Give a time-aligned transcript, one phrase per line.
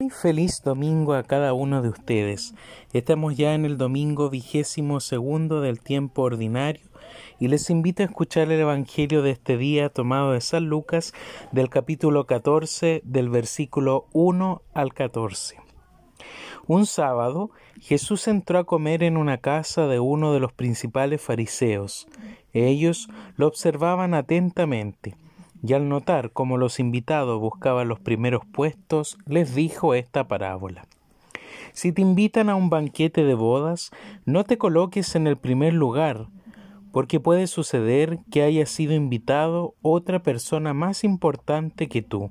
[0.00, 2.54] Muy feliz domingo a cada uno de ustedes.
[2.94, 6.88] Estamos ya en el domingo vigésimo segundo del tiempo ordinario
[7.38, 11.12] y les invito a escuchar el Evangelio de este día tomado de San Lucas
[11.52, 15.56] del capítulo 14 del versículo 1 al 14.
[16.66, 22.08] Un sábado Jesús entró a comer en una casa de uno de los principales fariseos.
[22.54, 25.14] Ellos lo observaban atentamente
[25.62, 30.86] y al notar cómo los invitados buscaban los primeros puestos, les dijo esta parábola.
[31.72, 33.90] Si te invitan a un banquete de bodas,
[34.24, 36.26] no te coloques en el primer lugar,
[36.92, 42.30] porque puede suceder que haya sido invitado otra persona más importante que tú,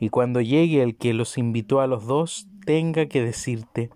[0.00, 3.90] y cuando llegue el que los invitó a los dos, tenga que decirte,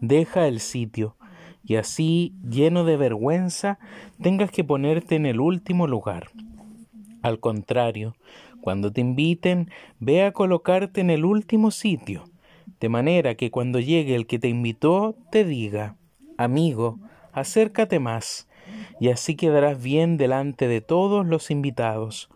[0.00, 1.16] deja el sitio,
[1.64, 3.78] y así, lleno de vergüenza,
[4.22, 6.28] tengas que ponerte en el último lugar.
[7.24, 8.16] Al contrario,
[8.60, 12.24] cuando te inviten, ve a colocarte en el último sitio,
[12.80, 15.96] de manera que cuando llegue el que te invitó, te diga,
[16.36, 16.98] amigo,
[17.32, 18.46] acércate más,
[19.00, 22.28] y así quedarás bien delante de todos los invitados,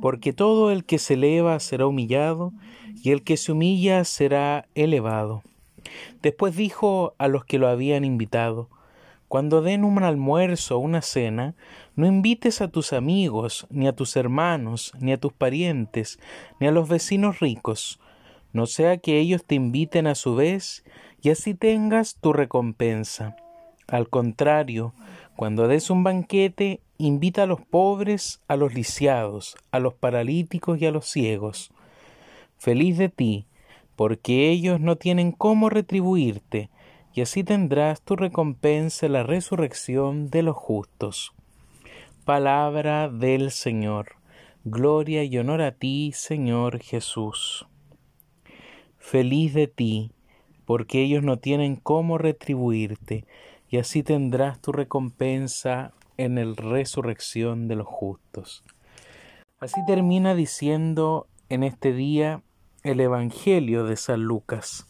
[0.00, 2.54] porque todo el que se eleva será humillado,
[3.02, 5.42] y el que se humilla será elevado.
[6.22, 8.70] Después dijo a los que lo habían invitado,
[9.28, 11.56] cuando den un almuerzo o una cena,
[11.96, 16.18] no invites a tus amigos, ni a tus hermanos, ni a tus parientes,
[16.60, 18.00] ni a los vecinos ricos,
[18.54, 20.84] no sea que ellos te inviten a su vez
[21.20, 23.36] y así tengas tu recompensa.
[23.88, 24.94] Al contrario,
[25.34, 30.86] cuando des un banquete, invita a los pobres, a los lisiados, a los paralíticos y
[30.86, 31.72] a los ciegos.
[32.56, 33.46] Feliz de ti,
[33.96, 36.70] porque ellos no tienen cómo retribuirte,
[37.12, 41.34] y así tendrás tu recompensa en la resurrección de los justos.
[42.24, 44.16] Palabra del Señor.
[44.64, 47.66] Gloria y honor a ti, Señor Jesús.
[48.96, 50.10] Feliz de ti,
[50.64, 53.26] porque ellos no tienen cómo retribuirte,
[53.68, 58.64] y así tendrás tu recompensa en la resurrección de los justos.
[59.60, 62.40] Así termina diciendo en este día
[62.84, 64.86] el Evangelio de San Lucas.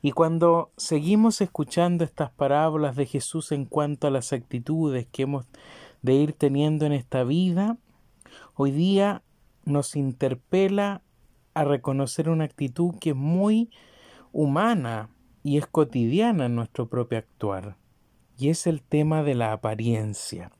[0.00, 5.44] Y cuando seguimos escuchando estas parábolas de Jesús en cuanto a las actitudes que hemos
[6.02, 7.76] de ir teniendo en esta vida,
[8.54, 9.22] hoy día
[9.64, 11.02] nos interpela
[11.54, 13.70] a reconocer una actitud que es muy
[14.32, 15.10] humana
[15.42, 17.76] y es cotidiana en nuestro propio actuar,
[18.38, 20.52] y es el tema de la apariencia.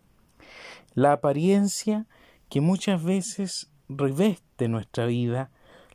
[0.94, 2.06] La apariencia
[2.48, 5.50] que muchas veces reveste nuestra vida,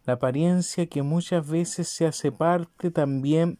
[0.05, 3.57] la apariencia que muchas veces se hace parte también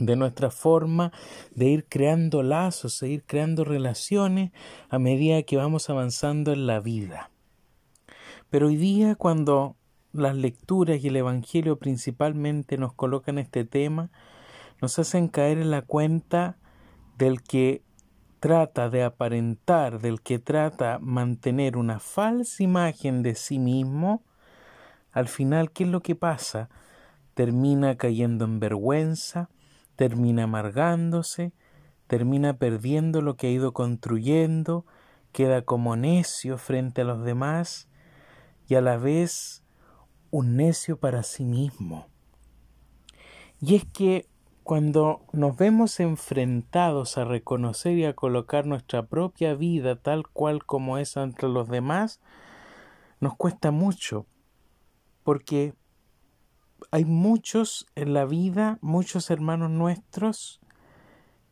[0.00, 1.12] de nuestra forma
[1.54, 4.50] de ir creando lazos, de ir creando relaciones
[4.88, 7.30] a medida que vamos avanzando en la vida.
[8.50, 9.76] Pero hoy día cuando
[10.12, 14.10] las lecturas y el Evangelio principalmente nos colocan este tema,
[14.82, 16.58] nos hacen caer en la cuenta
[17.16, 17.82] del que
[18.40, 24.24] trata de aparentar, del que trata mantener una falsa imagen de sí mismo,
[25.12, 26.70] al final, ¿qué es lo que pasa?
[27.34, 29.50] Termina cayendo en vergüenza,
[30.00, 31.52] termina amargándose,
[32.06, 34.86] termina perdiendo lo que ha ido construyendo,
[35.30, 37.86] queda como necio frente a los demás
[38.66, 39.62] y a la vez
[40.30, 42.06] un necio para sí mismo.
[43.60, 44.26] Y es que
[44.62, 50.96] cuando nos vemos enfrentados a reconocer y a colocar nuestra propia vida tal cual como
[50.96, 52.22] es entre los demás,
[53.20, 54.24] nos cuesta mucho,
[55.24, 55.74] porque
[56.90, 60.60] hay muchos en la vida, muchos hermanos nuestros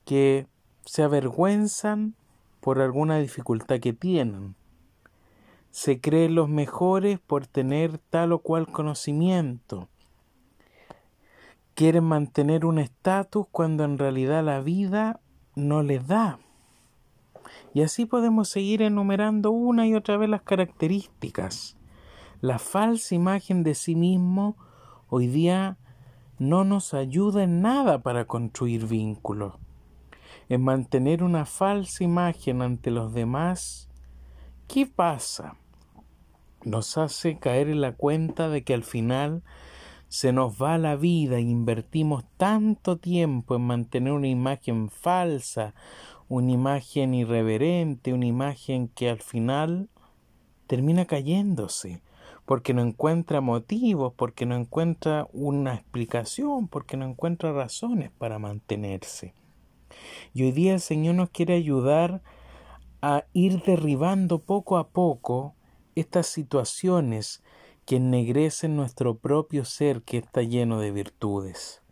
[0.05, 0.47] que
[0.85, 2.15] se avergüenzan
[2.61, 4.55] por alguna dificultad que tienen.
[5.71, 9.89] Se creen los mejores por tener tal o cual conocimiento.
[11.75, 15.21] Quieren mantener un estatus cuando en realidad la vida
[15.55, 16.39] no les da.
[17.75, 21.79] Y así podemos seguir enumerando una y otra vez las características
[22.41, 24.57] la falsa imagen de sí mismo
[25.09, 25.79] hoy día
[26.39, 29.55] no nos ayuda en nada para construir vínculos.
[30.49, 33.89] En mantener una falsa imagen ante los demás,
[34.67, 35.57] ¿qué pasa?
[36.65, 39.43] Nos hace caer en la cuenta de que al final
[40.09, 45.75] se nos va la vida e invertimos tanto tiempo en mantener una imagen falsa,
[46.29, 49.89] una imagen irreverente, una imagen que al final
[50.67, 52.03] termina cayéndose
[52.49, 59.35] porque no encuentra motivos, porque no encuentra una explicación, porque no encuentra razones para mantenerse.
[60.33, 62.23] Y hoy día el Señor nos quiere ayudar
[63.03, 65.57] a ir derribando poco a poco
[65.95, 67.43] estas situaciones
[67.85, 71.83] que ennegrecen nuestro propio ser que está lleno de virtudes.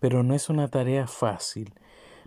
[0.00, 1.74] Pero no es una tarea fácil,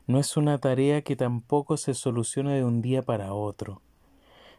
[0.06, 3.82] no es una tarea que tampoco se soluciona de un día para otro.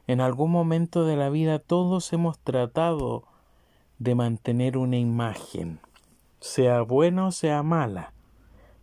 [0.08, 3.24] En algún momento de la vida todos hemos tratado
[3.98, 5.80] de mantener una imagen,
[6.40, 8.14] sea buena o sea mala,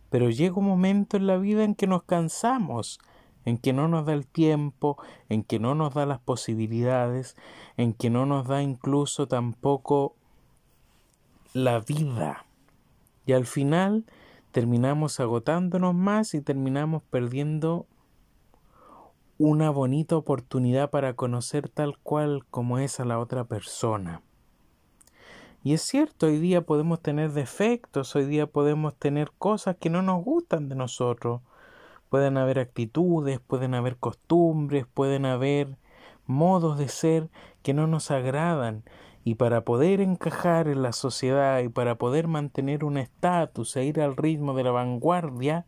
[0.08, 3.00] pero llega un momento en la vida en que nos cansamos,
[3.44, 7.34] en que no nos da el tiempo, en que no nos da las posibilidades,
[7.76, 10.14] en que no nos da incluso tampoco
[11.54, 12.46] la vida.
[13.26, 14.04] Y al final
[14.52, 17.88] terminamos agotándonos más y terminamos perdiendo
[19.38, 24.22] una bonita oportunidad para conocer tal cual como es a la otra persona.
[25.62, 30.02] Y es cierto, hoy día podemos tener defectos, hoy día podemos tener cosas que no
[30.02, 31.40] nos gustan de nosotros,
[32.08, 35.76] Pueden haber actitudes, pueden haber costumbres, pueden haber
[36.24, 37.30] modos de ser
[37.62, 38.84] que no nos agradan
[39.24, 44.00] y para poder encajar en la sociedad y para poder mantener un estatus e ir
[44.00, 45.66] al ritmo de la vanguardia,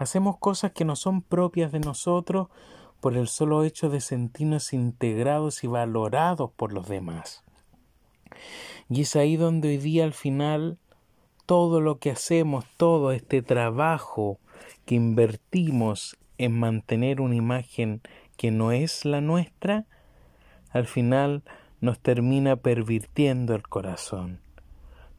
[0.00, 2.48] hacemos cosas que no son propias de nosotros
[3.02, 7.44] por el solo hecho de sentirnos integrados y valorados por los demás.
[8.88, 10.78] Y es ahí donde hoy día al final
[11.44, 14.38] todo lo que hacemos, todo este trabajo
[14.86, 18.00] que invertimos en mantener una imagen
[18.38, 19.84] que no es la nuestra,
[20.70, 21.42] al final
[21.82, 24.40] nos termina pervirtiendo el corazón,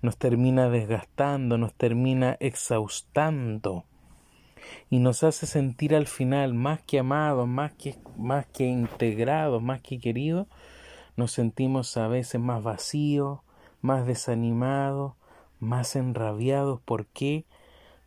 [0.01, 3.85] nos termina desgastando, nos termina exhaustando
[4.89, 9.81] y nos hace sentir al final más que amados, más que, más que integrados, más
[9.81, 10.47] que queridos,
[11.15, 13.39] nos sentimos a veces más vacíos,
[13.81, 15.13] más desanimados,
[15.59, 16.81] más enrabiados.
[16.81, 17.45] ¿Por qué?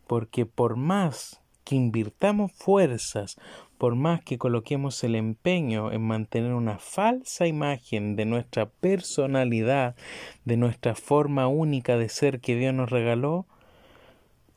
[0.07, 3.37] Porque por más que invirtamos fuerzas,
[3.79, 9.97] por más que coloquemos el empeño en mantener una falsa imagen de nuestra personalidad,
[10.45, 13.47] de nuestra forma única de ser que Dios nos regaló,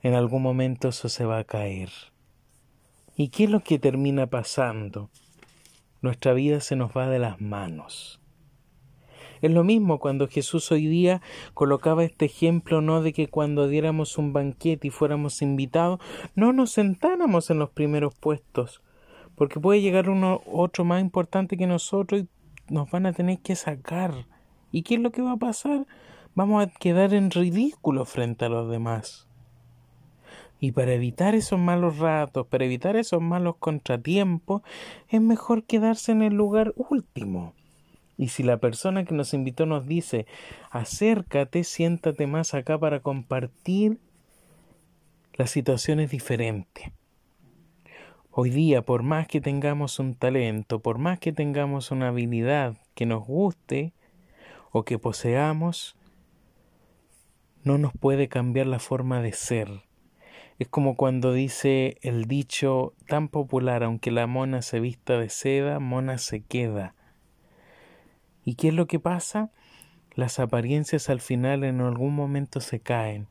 [0.03, 1.89] en algún momento eso se va a caer.
[3.15, 5.09] ¿Y qué es lo que termina pasando?
[6.01, 8.21] Nuestra vida se nos va de las manos.
[9.41, 11.21] Es lo mismo cuando Jesús hoy día
[11.53, 15.99] colocaba este ejemplo, no de que cuando diéramos un banquete y fuéramos invitados,
[16.35, 18.81] no nos sentáramos en los primeros puestos,
[19.35, 23.55] porque puede llegar uno otro más importante que nosotros y nos van a tener que
[23.55, 24.25] sacar.
[24.71, 25.85] ¿Y qué es lo que va a pasar?
[26.35, 29.26] Vamos a quedar en ridículo frente a los demás.
[30.59, 34.63] Y para evitar esos malos ratos, para evitar esos malos contratiempos,
[35.07, 37.53] es mejor quedarse en el lugar último.
[38.17, 40.25] Y si la persona que nos invitó nos dice,
[40.71, 43.99] acércate, siéntate más acá para compartir,
[45.33, 46.93] la situación es diferente.
[48.31, 53.05] Hoy día, por más que tengamos un talento, por más que tengamos una habilidad que
[53.05, 53.93] nos guste
[54.71, 55.95] o que poseamos,
[57.63, 59.86] no nos puede cambiar la forma de ser.
[60.59, 65.79] Es como cuando dice el dicho tan popular, aunque la mona se vista de seda,
[65.79, 66.95] mona se queda.
[68.43, 69.51] ¿Y qué es lo que pasa?
[70.15, 73.27] Las apariencias al final en algún momento se caen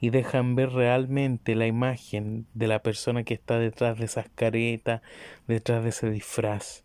[0.00, 5.02] y dejan ver realmente la imagen de la persona que está detrás de esas caretas,
[5.46, 6.84] detrás de ese disfraz.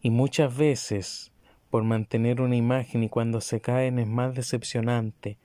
[0.00, 1.32] Y muchas veces,
[1.68, 5.36] por mantener una imagen y cuando se caen es más decepcionante,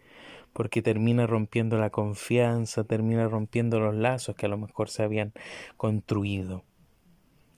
[0.53, 5.33] porque termina rompiendo la confianza, termina rompiendo los lazos que a lo mejor se habían
[5.75, 6.63] construido.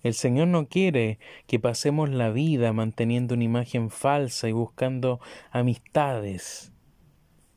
[0.01, 5.19] El Señor no quiere que pasemos la vida manteniendo una imagen falsa y buscando
[5.51, 6.71] amistades.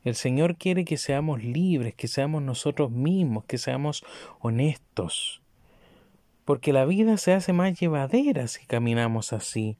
[0.02, 4.02] El Señor quiere que seamos libres, que seamos nosotros mismos, que seamos
[4.40, 5.42] honestos.
[6.46, 9.76] Porque la vida se hace más llevadera si caminamos así,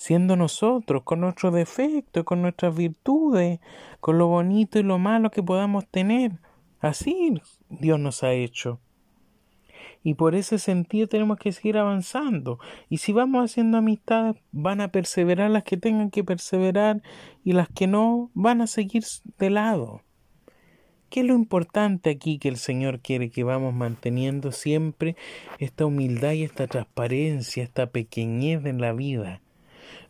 [0.00, 3.60] siendo nosotros, con nuestros defectos, con nuestras virtudes,
[4.00, 6.32] con lo bonito y lo malo que podamos tener.
[6.80, 7.34] Así
[7.68, 8.80] Dios nos ha hecho
[10.02, 12.58] y por ese sentido tenemos que seguir avanzando.
[12.88, 17.02] Y si vamos haciendo amistades, van a perseverar las que tengan que perseverar
[17.44, 19.04] y las que no van a seguir
[19.38, 20.00] de lado.
[21.10, 25.14] ¿Qué es lo importante aquí que el Señor quiere que vamos manteniendo siempre
[25.58, 29.42] esta humildad y esta transparencia, esta pequeñez en la vida?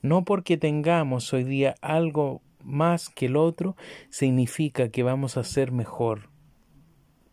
[0.02, 3.76] No porque tengamos hoy día algo más que el otro,
[4.10, 6.30] significa que vamos a ser mejor.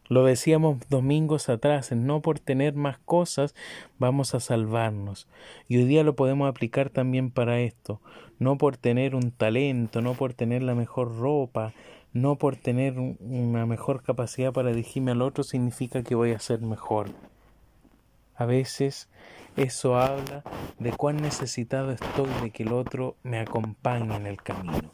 [0.10, 3.54] Lo decíamos domingos atrás, no por tener más cosas
[4.00, 5.28] vamos a salvarnos.
[5.68, 8.00] Y hoy día lo podemos aplicar también para esto.
[8.40, 11.74] No por tener un talento, no por tener la mejor ropa,
[12.14, 16.62] no por tener una mejor capacidad para dirigirme al otro significa que voy a ser
[16.62, 17.10] mejor.
[18.36, 19.10] A veces
[19.58, 20.44] eso habla
[20.78, 24.94] de cuán necesitado estoy de que el otro me acompañe en el camino.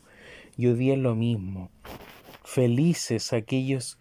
[0.55, 1.70] Y hoy día es lo mismo.
[2.46, 4.00] Felices aquellos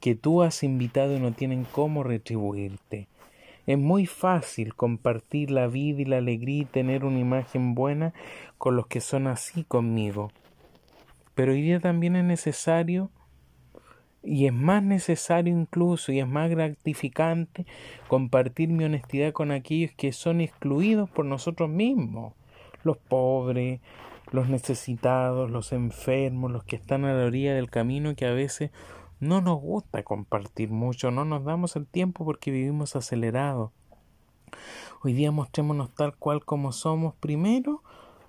[0.00, 3.08] que tú has invitado y no tienen cómo retribuirte.
[3.66, 8.14] Es muy fácil compartir la vida y la alegría y tener una imagen buena
[8.56, 10.30] con los que son así conmigo.
[11.34, 13.10] Pero hoy día también es necesario
[14.22, 17.66] y es más necesario incluso y es más gratificante
[18.08, 22.34] compartir mi honestidad con aquellos que son excluidos por nosotros mismos,
[22.82, 23.80] los pobres,
[24.30, 28.70] los necesitados, los enfermos, los que están a la orilla del camino que a veces
[29.20, 33.72] no nos gusta compartir mucho, no nos damos el tiempo porque vivimos acelerados.
[35.02, 37.82] Hoy día mostrémonos tal cual como somos primero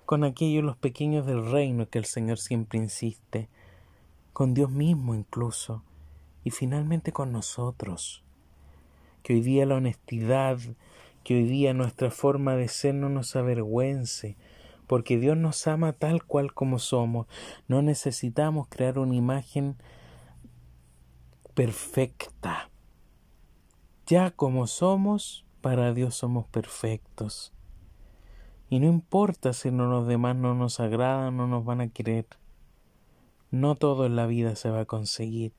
[0.06, 3.48] con aquellos los pequeños del reino que el Señor siempre insiste,
[4.32, 5.82] con Dios mismo incluso,
[6.44, 8.22] y finalmente con nosotros.
[9.22, 10.58] Que hoy día la honestidad,
[11.24, 14.36] que hoy día nuestra forma de ser no nos avergüence,
[14.86, 17.26] porque Dios nos ama tal cual como somos.
[17.68, 19.76] No necesitamos crear una imagen
[21.54, 22.70] perfecta.
[24.06, 27.52] Ya como somos, para Dios somos perfectos.
[28.68, 32.26] Y no importa si no los demás no nos agradan, no nos van a querer.
[33.50, 35.52] No todo en la vida se va a conseguir.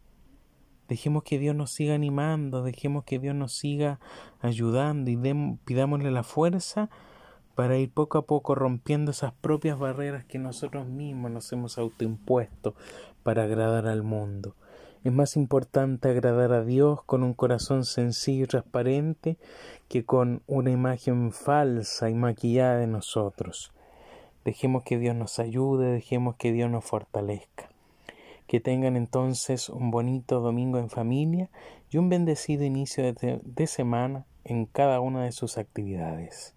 [0.87, 3.99] Dejemos que Dios nos siga animando, dejemos que Dios nos siga
[4.41, 5.17] ayudando y
[5.63, 6.89] pidámosle la fuerza
[7.55, 12.75] para ir poco a poco rompiendo esas propias barreras que nosotros mismos nos hemos autoimpuesto
[13.23, 14.55] para agradar al mundo.
[15.03, 19.37] Es más importante agradar a Dios con un corazón sencillo y transparente
[19.89, 23.73] que con una imagen falsa y maquillada de nosotros.
[24.45, 27.70] Dejemos que Dios nos ayude, dejemos que Dios nos fortalezca.
[28.51, 31.49] Que tengan entonces un bonito domingo en familia
[31.89, 36.53] y un bendecido inicio de, semana en cada una de sus actividades.